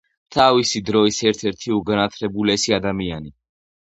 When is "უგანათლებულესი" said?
1.75-2.77